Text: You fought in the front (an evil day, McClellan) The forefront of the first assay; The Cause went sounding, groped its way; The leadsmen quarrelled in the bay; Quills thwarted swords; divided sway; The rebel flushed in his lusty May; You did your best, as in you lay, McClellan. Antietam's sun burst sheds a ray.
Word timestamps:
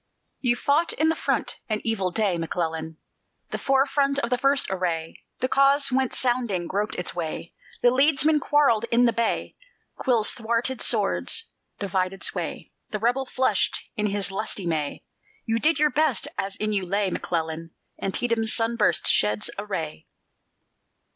You 0.39 0.55
fought 0.55 0.93
in 0.93 1.09
the 1.09 1.15
front 1.15 1.57
(an 1.69 1.79
evil 1.83 2.09
day, 2.09 2.39
McClellan) 2.39 2.97
The 3.51 3.59
forefront 3.59 4.17
of 4.17 4.31
the 4.31 4.37
first 4.39 4.67
assay; 4.71 5.17
The 5.41 5.47
Cause 5.47 5.91
went 5.91 6.11
sounding, 6.11 6.65
groped 6.65 6.95
its 6.95 7.13
way; 7.13 7.53
The 7.83 7.91
leadsmen 7.91 8.39
quarrelled 8.39 8.85
in 8.85 9.05
the 9.05 9.13
bay; 9.13 9.57
Quills 9.97 10.31
thwarted 10.31 10.81
swords; 10.81 11.51
divided 11.77 12.23
sway; 12.23 12.71
The 12.89 12.97
rebel 12.97 13.27
flushed 13.27 13.79
in 13.95 14.07
his 14.07 14.31
lusty 14.31 14.65
May; 14.65 15.03
You 15.45 15.59
did 15.59 15.77
your 15.77 15.91
best, 15.91 16.27
as 16.35 16.55
in 16.55 16.73
you 16.73 16.83
lay, 16.83 17.11
McClellan. 17.11 17.69
Antietam's 18.01 18.51
sun 18.51 18.77
burst 18.77 19.05
sheds 19.05 19.51
a 19.59 19.65
ray. 19.67 20.07